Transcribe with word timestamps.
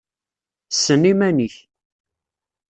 Ssen 0.73 1.03
iman-ik! 1.11 1.55